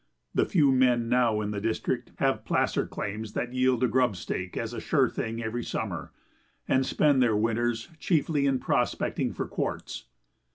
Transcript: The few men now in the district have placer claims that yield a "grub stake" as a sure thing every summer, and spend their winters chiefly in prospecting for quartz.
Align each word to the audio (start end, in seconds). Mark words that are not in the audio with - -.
The 0.33 0.47
few 0.47 0.71
men 0.71 1.09
now 1.09 1.41
in 1.41 1.51
the 1.51 1.61
district 1.61 2.11
have 2.15 2.43
placer 2.43 2.87
claims 2.87 3.33
that 3.33 3.53
yield 3.53 3.83
a 3.83 3.87
"grub 3.87 4.15
stake" 4.15 4.57
as 4.57 4.73
a 4.73 4.81
sure 4.81 5.07
thing 5.07 5.43
every 5.43 5.63
summer, 5.63 6.11
and 6.67 6.83
spend 6.87 7.21
their 7.21 7.37
winters 7.37 7.87
chiefly 7.99 8.47
in 8.47 8.57
prospecting 8.57 9.31
for 9.31 9.47
quartz. 9.47 10.05